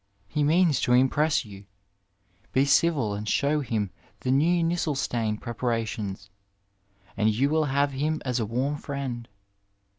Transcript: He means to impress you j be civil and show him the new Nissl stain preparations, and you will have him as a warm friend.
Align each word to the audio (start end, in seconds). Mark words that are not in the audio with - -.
He 0.27 0.43
means 0.43 0.81
to 0.81 0.93
impress 0.93 1.45
you 1.45 1.59
j 1.61 1.67
be 2.53 2.65
civil 2.65 3.13
and 3.13 3.29
show 3.29 3.59
him 3.59 3.91
the 4.21 4.31
new 4.31 4.63
Nissl 4.63 4.97
stain 4.97 5.37
preparations, 5.37 6.31
and 7.15 7.29
you 7.29 7.51
will 7.51 7.65
have 7.65 7.91
him 7.91 8.19
as 8.25 8.39
a 8.39 8.45
warm 8.47 8.77
friend. 8.77 9.27